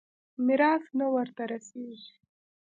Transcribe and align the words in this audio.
ميراث 0.45 0.85
نه 0.99 1.05
ورته 1.15 1.43
رسېږي. 1.51 2.13